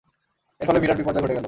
এর 0.61 0.65
ফলে 0.67 0.79
বিরাট 0.79 0.97
বিপর্যয় 0.97 1.23
ঘটে 1.23 1.33
গেল। 1.33 1.39